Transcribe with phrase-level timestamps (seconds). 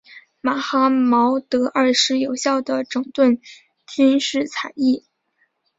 [0.41, 3.39] 马哈茂德二世有效地整顿
[3.85, 5.05] 军事采邑。